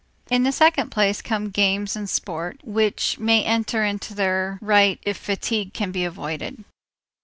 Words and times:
In 0.31 0.41
the 0.41 0.51
second 0.51 0.89
place 0.89 1.21
come 1.21 1.51
games 1.51 1.95
and 1.95 2.09
sport, 2.09 2.57
which 2.63 3.19
may 3.19 3.43
enter 3.43 3.85
into 3.85 4.15
their 4.15 4.57
right 4.59 4.97
if 5.03 5.15
fatigue 5.15 5.73
can 5.75 5.91
be 5.91 6.03
avoided. 6.05 6.63